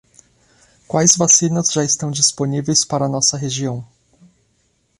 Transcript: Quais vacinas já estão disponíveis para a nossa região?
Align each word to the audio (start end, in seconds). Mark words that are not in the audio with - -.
Quais 0.87 1.15
vacinas 1.15 1.71
já 1.71 1.83
estão 1.83 2.09
disponíveis 2.09 2.83
para 2.83 3.05
a 3.05 3.07
nossa 3.07 3.37
região? 3.37 3.85